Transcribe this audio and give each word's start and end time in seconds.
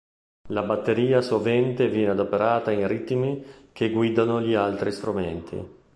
La 0.47 0.63
batteria 0.63 1.21
sovente 1.21 1.87
viene 1.87 2.09
adoperata 2.13 2.71
in 2.71 2.87
ritmi 2.87 3.45
che 3.71 3.91
guidano 3.91 4.41
gli 4.41 4.55
altri 4.55 4.91
strumenti. 4.91 5.63